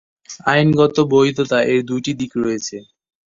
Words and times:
আইনগত 0.45 0.95
বৈধতা: 1.11 1.57
এর 1.71 1.79
দুইটি 1.89 2.11
দিক 2.19 2.31
রয়েছে। 2.37 2.77